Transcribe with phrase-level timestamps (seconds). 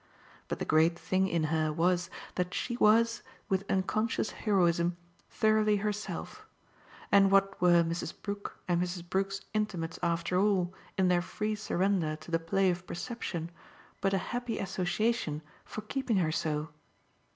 [0.47, 4.97] But the great thing in her was that she was, with unconscious heroism,
[5.29, 6.47] thoroughly herself;
[7.11, 8.11] and what were Mrs.
[8.19, 9.07] Brook and Mrs.
[9.07, 13.51] Brook's intimates after all, in their free surrender to the play of perception,
[14.01, 16.69] but a happy association for keeping her so?